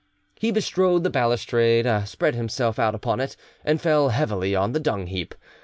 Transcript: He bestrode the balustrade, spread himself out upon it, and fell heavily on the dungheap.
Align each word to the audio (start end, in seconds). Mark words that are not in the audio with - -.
He 0.39 0.49
bestrode 0.49 1.03
the 1.03 1.11
balustrade, 1.11 1.87
spread 2.07 2.33
himself 2.33 2.79
out 2.79 2.95
upon 2.95 3.19
it, 3.19 3.35
and 3.63 3.79
fell 3.79 4.09
heavily 4.09 4.55
on 4.55 4.71
the 4.71 4.79
dungheap. 4.79 5.35